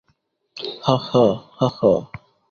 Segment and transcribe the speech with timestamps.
[0.85, 2.01] হাঃ হাঃ হাঃ হাঃ!